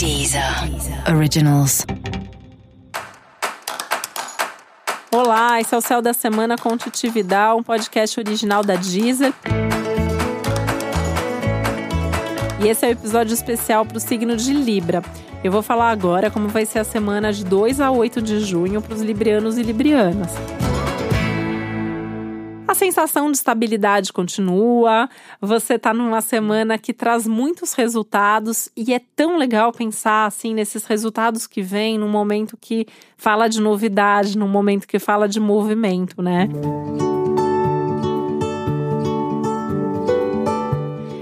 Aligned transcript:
Deezer 0.00 0.42
Originals. 1.14 1.84
Olá, 5.12 5.60
esse 5.60 5.74
é 5.74 5.76
o 5.76 5.80
Céu 5.82 6.00
da 6.00 6.14
Semana 6.14 6.56
com 6.56 6.74
Titividade, 6.74 7.60
um 7.60 7.62
podcast 7.62 8.18
original 8.18 8.62
da 8.62 8.76
Deezer. 8.76 9.34
E 12.64 12.66
esse 12.66 12.86
é 12.86 12.88
o 12.88 12.92
um 12.92 12.92
episódio 12.92 13.34
especial 13.34 13.84
para 13.84 13.98
o 13.98 14.00
signo 14.00 14.38
de 14.38 14.54
Libra. 14.54 15.02
Eu 15.44 15.52
vou 15.52 15.60
falar 15.60 15.90
agora 15.90 16.30
como 16.30 16.48
vai 16.48 16.64
ser 16.64 16.78
a 16.78 16.84
semana 16.84 17.30
de 17.30 17.44
2 17.44 17.78
a 17.78 17.90
8 17.90 18.22
de 18.22 18.40
junho 18.40 18.80
para 18.80 18.94
os 18.94 19.02
librianos 19.02 19.58
e 19.58 19.62
librianas. 19.62 20.30
A 22.70 22.74
sensação 22.74 23.32
de 23.32 23.36
estabilidade 23.36 24.12
continua. 24.12 25.08
Você 25.40 25.74
está 25.74 25.92
numa 25.92 26.20
semana 26.20 26.78
que 26.78 26.94
traz 26.94 27.26
muitos 27.26 27.72
resultados 27.72 28.68
e 28.76 28.94
é 28.94 29.00
tão 29.16 29.36
legal 29.36 29.72
pensar 29.72 30.26
assim 30.26 30.54
nesses 30.54 30.84
resultados 30.84 31.48
que 31.48 31.62
vêm 31.62 31.98
num 31.98 32.08
momento 32.08 32.56
que 32.56 32.86
fala 33.16 33.48
de 33.48 33.60
novidade, 33.60 34.38
num 34.38 34.46
momento 34.46 34.86
que 34.86 35.00
fala 35.00 35.28
de 35.28 35.40
movimento, 35.40 36.22
né? 36.22 36.48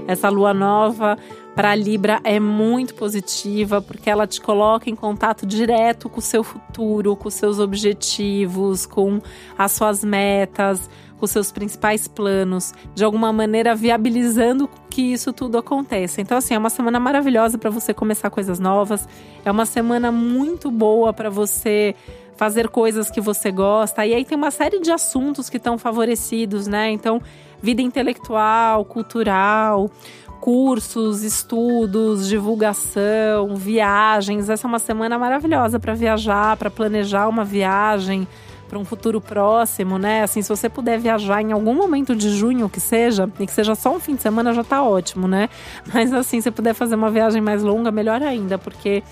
Essa 0.07 0.29
lua 0.29 0.53
nova 0.53 1.17
para 1.55 1.73
Libra 1.73 2.21
é 2.23 2.39
muito 2.39 2.93
positiva 2.93 3.81
porque 3.81 4.07
ela 4.07 4.27
te 4.27 4.39
coloca 4.39 4.87
em 4.87 4.95
contato 4.95 5.47
direto 5.47 6.09
com 6.09 6.19
o 6.19 6.21
seu 6.21 6.43
futuro, 6.43 7.15
com 7.15 7.29
seus 7.29 7.57
objetivos, 7.57 8.85
com 8.85 9.19
as 9.57 9.71
suas 9.71 10.03
metas 10.03 10.87
com 11.19 11.27
seus 11.27 11.51
principais 11.51 12.07
planos, 12.07 12.73
de 12.95 13.03
alguma 13.03 13.31
maneira 13.33 13.75
viabilizando 13.75 14.69
que 14.89 15.01
isso 15.01 15.33
tudo 15.33 15.57
aconteça. 15.57 16.21
Então, 16.21 16.37
assim, 16.37 16.53
é 16.53 16.57
uma 16.57 16.69
semana 16.69 16.99
maravilhosa 16.99 17.57
para 17.57 17.69
você 17.69 17.93
começar 17.93 18.29
coisas 18.29 18.59
novas, 18.59 19.07
é 19.43 19.51
uma 19.51 19.65
semana 19.65 20.11
muito 20.11 20.71
boa 20.71 21.11
para 21.11 21.29
você 21.29 21.95
fazer 22.37 22.69
coisas 22.69 23.11
que 23.11 23.19
você 23.19 23.51
gosta. 23.51 24.05
E 24.05 24.13
aí 24.13 24.23
tem 24.23 24.37
uma 24.37 24.49
série 24.49 24.79
de 24.79 24.91
assuntos 24.91 25.49
que 25.49 25.57
estão 25.57 25.77
favorecidos, 25.77 26.67
né? 26.67 26.89
Então, 26.89 27.21
vida 27.61 27.81
intelectual, 27.81 28.85
cultural, 28.85 29.91
cursos, 30.39 31.21
estudos, 31.21 32.29
divulgação, 32.29 33.55
viagens. 33.55 34.49
Essa 34.49 34.65
é 34.65 34.69
uma 34.69 34.79
semana 34.79 35.19
maravilhosa 35.19 35.79
para 35.79 35.93
viajar, 35.93 36.55
para 36.55 36.69
planejar 36.69 37.27
uma 37.27 37.43
viagem 37.43 38.25
para 38.69 38.77
um 38.77 38.85
futuro 38.85 39.19
próximo, 39.19 39.97
né? 39.97 40.21
Assim, 40.21 40.43
se 40.43 40.47
você 40.47 40.69
puder 40.69 40.99
viajar 40.99 41.41
em 41.41 41.51
algum 41.51 41.73
momento 41.73 42.15
de 42.15 42.29
junho 42.29 42.69
que 42.69 42.79
seja, 42.79 43.29
e 43.39 43.45
que 43.47 43.51
seja 43.51 43.73
só 43.73 43.93
um 43.93 43.99
fim 43.99 44.15
de 44.15 44.21
semana, 44.21 44.53
já 44.53 44.63
tá 44.63 44.83
ótimo, 44.83 45.27
né? 45.27 45.49
Mas 45.91 46.13
assim, 46.13 46.39
se 46.39 46.51
puder 46.51 46.75
fazer 46.75 46.93
uma 46.95 47.09
viagem 47.09 47.41
mais 47.41 47.63
longa, 47.63 47.91
melhor 47.91 48.21
ainda, 48.21 48.59
porque 48.59 49.03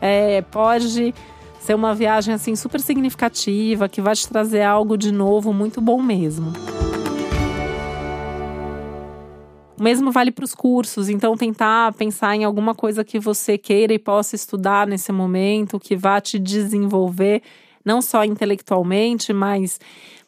é, 0.00 0.42
pode 0.42 1.14
ser 1.60 1.74
uma 1.74 1.94
viagem 1.94 2.34
assim 2.34 2.56
super 2.56 2.80
significativa, 2.80 3.88
que 3.88 4.00
vai 4.00 4.14
te 4.14 4.28
trazer 4.28 4.62
algo 4.62 4.98
de 4.98 5.12
novo 5.12 5.52
muito 5.52 5.80
bom 5.80 6.02
mesmo. 6.02 6.52
O 9.78 9.82
mesmo 9.82 10.10
vale 10.10 10.32
para 10.32 10.44
os 10.44 10.54
cursos, 10.54 11.08
então 11.08 11.36
tentar 11.36 11.92
pensar 11.92 12.34
em 12.34 12.44
alguma 12.44 12.74
coisa 12.74 13.04
que 13.04 13.20
você 13.20 13.56
queira 13.56 13.92
e 13.92 13.98
possa 13.98 14.34
estudar 14.34 14.86
nesse 14.86 15.12
momento, 15.12 15.78
que 15.78 15.94
vá 15.94 16.20
te 16.20 16.38
desenvolver 16.38 17.42
não 17.86 18.02
só 18.02 18.24
intelectualmente, 18.24 19.32
mas 19.32 19.78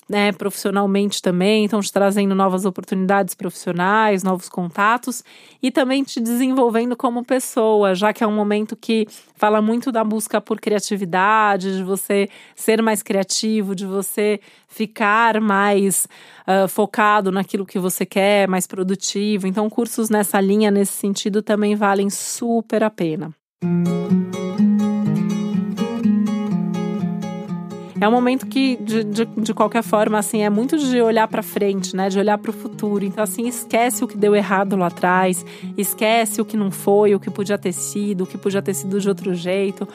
né, 0.09 0.33
profissionalmente 0.33 1.21
também, 1.21 1.65
estão 1.67 1.81
te 1.81 1.93
trazendo 1.93 2.35
novas 2.35 2.65
oportunidades 2.65 3.35
profissionais, 3.35 4.23
novos 4.23 4.49
contatos 4.49 5.23
e 5.63 5.71
também 5.71 6.03
te 6.03 6.19
desenvolvendo 6.19 6.97
como 6.97 7.23
pessoa, 7.23 7.95
já 7.95 8.13
que 8.13 8.25
é 8.25 8.27
um 8.27 8.35
momento 8.35 8.75
que 8.75 9.07
fala 9.37 9.61
muito 9.61 9.93
da 9.93 10.03
busca 10.03 10.41
por 10.41 10.59
criatividade, 10.61 11.77
de 11.77 11.83
você 11.83 12.29
ser 12.57 12.81
mais 12.81 13.03
criativo, 13.03 13.75
de 13.75 13.85
você 13.85 14.41
ficar 14.67 15.41
mais 15.43 16.09
uh, 16.47 16.67
focado 16.67 17.31
naquilo 17.31 17.67
que 17.67 17.79
você 17.79 18.07
quer, 18.07 18.49
mais 18.49 18.67
produtivo. 18.67 19.47
Então, 19.47 19.69
cursos 19.69 20.09
nessa 20.09 20.41
linha, 20.41 20.71
nesse 20.71 20.93
sentido, 20.93 21.43
também 21.43 21.77
valem 21.77 22.09
super 22.09 22.83
a 22.83 22.89
pena. 22.89 23.35
É 28.01 28.09
um 28.09 28.13
momento 28.13 28.47
que, 28.47 28.77
de, 28.77 29.03
de, 29.05 29.25
de 29.25 29.55
qualquer 29.55 29.83
forma, 29.83 30.19
assim, 30.19 30.43
é 30.43 30.51
muito 30.51 30.79
de 30.79 31.01
olhar 31.01 31.27
para 31.27 31.43
frente, 31.43 31.97
né? 31.97 32.09
De 32.09 32.19
olhar 32.19 32.39
para 32.39 32.51
o 32.51 32.55
futuro. 32.55 33.05
Então, 33.05 33.25
assim, 33.25 33.47
esquece 33.49 34.05
o 34.05 34.09
que 34.09 34.17
deu 34.17 34.35
errado 34.35 34.77
lá 34.77 34.87
atrás, 34.87 35.45
esquece 35.77 36.41
o 36.41 36.45
que 36.45 36.57
não 36.57 36.71
foi, 36.71 37.15
o 37.15 37.21
que 37.21 37.31
podia 37.31 37.59
ter 37.59 37.73
sido, 37.73 38.25
o 38.25 38.27
que 38.27 38.39
podia 38.39 38.63
ter 38.63 38.75
sido 38.75 39.01
de 39.01 39.09
outro 39.09 39.35
jeito 39.35 39.89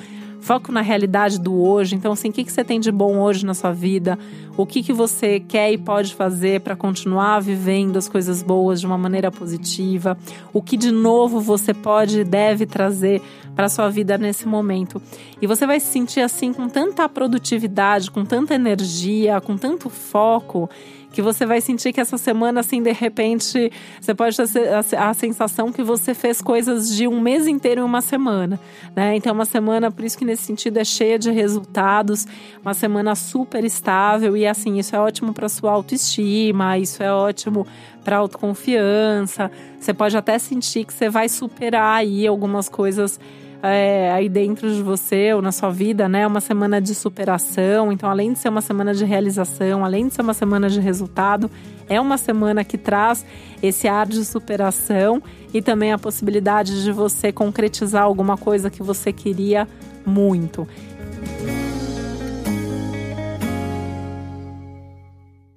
foco 0.44 0.74
na 0.74 0.82
realidade 0.82 1.40
do 1.40 1.56
hoje. 1.56 1.96
Então, 1.96 2.12
assim, 2.12 2.30
o 2.30 2.34
que, 2.34 2.44
que 2.44 2.52
você 2.52 2.66
tem 2.66 2.78
de 2.78 2.92
bom 2.92 3.18
hoje 3.20 3.46
na 3.46 3.54
sua 3.54 3.72
vida? 3.72 4.20
O 4.58 4.66
que, 4.66 4.84
que 4.84 4.92
você 4.92 5.40
quer 5.40 5.72
e 5.72 5.78
pode 5.78 6.14
fazer 6.14 6.60
para 6.60 6.76
continuar 6.76 7.40
vivendo 7.40 7.96
as 7.96 8.10
coisas 8.10 8.44
boas 8.44 8.82
de 8.82 8.86
uma 8.86 8.98
maneira 8.98 9.32
positiva? 9.32 10.18
O 10.52 10.62
que 10.62 10.76
de 10.76 10.92
novo 10.92 11.40
você 11.40 11.74
pode 11.74 12.20
e 12.20 12.24
deve 12.26 12.66
trazer 12.66 13.22
para 13.56 13.70
sua 13.70 13.90
vida 13.90 14.18
nesse 14.18 14.46
momento? 14.46 15.02
E 15.42 15.48
você 15.48 15.66
vai 15.66 15.80
se 15.80 15.88
sentir 15.88 16.20
assim 16.20 16.52
com 16.52 16.68
tanta 16.68 17.08
produtividade, 17.08 18.12
com 18.12 18.26
tanta 18.26 18.54
energia, 18.54 19.40
com 19.40 19.58
tanto 19.58 19.90
foco 19.90 20.70
que 21.14 21.22
você 21.22 21.46
vai 21.46 21.62
sentir 21.62 21.94
que 21.94 22.02
essa 22.02 22.18
semana, 22.18 22.60
assim, 22.60 22.82
de 22.82 22.92
repente, 22.92 23.72
você 24.02 24.16
pode 24.16 24.36
ter 24.36 24.98
a, 24.98 25.14
sensação 25.14 25.72
que 25.72 25.84
você 25.84 26.16
fez 26.16 26.42
coisas 26.42 26.94
de 26.94 27.08
um 27.08 27.22
mês 27.22 27.46
inteiro 27.46 27.82
em 27.82 27.84
uma 27.84 28.02
semana, 28.02 28.60
né? 28.96 29.16
Então, 29.16 29.32
uma 29.32 29.46
semana, 29.46 29.92
por 29.92 30.04
isso 30.04 30.18
que 30.18 30.26
nesse 30.26 30.42
sentido 30.42 30.78
é 30.78 30.84
cheia 30.84 31.20
de 31.20 31.30
resultados, 31.30 32.26
uma 32.64 32.74
semana 32.74 33.14
super 33.14 33.64
estável 33.64 34.36
e 34.36 34.48
assim, 34.48 34.80
isso 34.80 34.96
é 34.96 35.00
ótimo 35.00 35.34
para 35.34 35.48
sua 35.48 35.72
autoestima, 35.72 36.80
isso 36.80 37.04
é 37.04 37.14
ótimo 37.14 37.68
para 38.04 38.18
autoconfiança. 38.18 39.52
Você 39.80 39.94
pode 39.94 40.18
até 40.18 40.40
sentir 40.40 40.84
que 40.84 40.94
você 40.94 41.10
vai 41.10 41.30
superar 41.30 41.98
aí 41.98 42.26
algumas 42.26 42.68
coisas 42.68 43.20
é, 43.64 44.12
aí 44.12 44.28
dentro 44.28 44.70
de 44.70 44.84
você 44.84 45.34
ou 45.34 45.42
na 45.42 45.54
sua 45.54 45.72
vida, 45.72 46.10
né? 46.10 46.28
Uma 46.28 46.42
semana 46.42 46.82
de 46.82 46.94
superação. 46.94 47.94
Então, 47.94 48.10
além 48.10 48.34
de 48.34 48.40
ser 48.40 48.50
uma 48.50 48.60
semana 48.60 48.94
de 48.94 49.06
realização, 49.06 49.86
além 49.86 50.10
de 50.10 50.14
ser 50.14 50.22
uma 50.22 50.34
semana 50.34 50.70
de 50.70 50.82
resultado, 50.82 51.50
é 51.88 52.00
uma 52.00 52.18
semana 52.18 52.66
que 52.66 52.78
traz 52.78 53.26
esse 53.62 53.88
ar 53.88 54.06
de 54.06 54.26
superação 54.26 55.24
e 55.54 55.62
também 55.62 55.94
a 55.94 55.98
possibilidade 55.98 56.84
de 56.84 56.92
você 56.92 57.32
concretizar 57.32 58.04
alguma 58.04 58.36
coisa 58.36 58.70
que 58.70 58.84
você 58.84 59.14
queria 59.14 59.66
muito. 60.06 60.68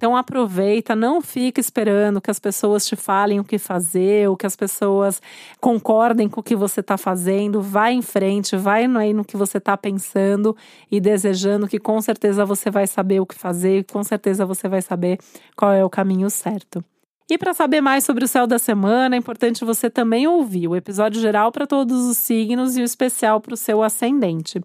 Então 0.07 0.15
aproveita, 0.15 0.95
não 0.95 1.19
fica 1.19 1.59
esperando 1.59 2.21
que 2.21 2.31
as 2.31 2.39
pessoas 2.39 2.85
te 2.85 2.95
falem 2.95 3.41
o 3.41 3.43
que 3.43 3.57
fazer, 3.57 4.29
ou 4.29 4.37
que 4.37 4.45
as 4.45 4.55
pessoas 4.55 5.21
concordem 5.59 6.29
com 6.29 6.39
o 6.39 6.43
que 6.43 6.55
você 6.55 6.79
está 6.79 6.97
fazendo. 6.97 7.61
Vai 7.61 7.91
em 7.91 8.01
frente, 8.01 8.55
vai 8.55 8.85
aí 8.85 9.11
no 9.11 9.25
que 9.25 9.35
você 9.35 9.57
está 9.57 9.75
pensando 9.75 10.55
e 10.89 11.01
desejando, 11.01 11.67
que 11.67 11.77
com 11.77 11.99
certeza 11.99 12.45
você 12.45 12.71
vai 12.71 12.87
saber 12.87 13.19
o 13.19 13.25
que 13.25 13.35
fazer, 13.35 13.83
com 13.91 14.01
certeza 14.01 14.45
você 14.45 14.69
vai 14.69 14.81
saber 14.81 15.19
qual 15.57 15.73
é 15.73 15.83
o 15.83 15.89
caminho 15.89 16.29
certo. 16.29 16.81
E 17.29 17.37
para 17.37 17.53
saber 17.53 17.81
mais 17.81 18.05
sobre 18.05 18.23
o 18.23 18.29
céu 18.29 18.47
da 18.47 18.57
semana, 18.57 19.13
é 19.13 19.19
importante 19.19 19.65
você 19.65 19.89
também 19.89 20.25
ouvir 20.25 20.69
o 20.69 20.75
episódio 20.77 21.19
geral 21.19 21.51
para 21.51 21.67
todos 21.67 22.07
os 22.07 22.15
signos 22.15 22.77
e 22.77 22.81
o 22.81 22.85
especial 22.85 23.41
para 23.41 23.55
o 23.55 23.57
seu 23.57 23.83
ascendente. 23.83 24.61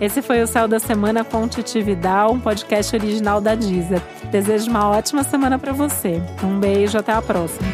Esse 0.00 0.22
foi 0.22 0.42
o 0.42 0.46
Céu 0.46 0.68
da 0.68 0.78
Semana 0.78 1.24
com 1.24 1.48
Titi 1.48 1.82
Vidal, 1.82 2.32
um 2.32 2.40
podcast 2.40 2.94
original 2.94 3.40
da 3.40 3.54
Deezer. 3.54 4.00
Desejo 4.30 4.70
uma 4.70 4.88
ótima 4.88 5.24
semana 5.24 5.58
para 5.58 5.72
você. 5.72 6.22
Um 6.42 6.60
beijo, 6.60 6.96
até 6.96 7.12
a 7.12 7.20
próxima. 7.20 7.66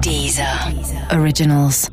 Deezer. 0.00 0.46
Originals. 1.12 1.90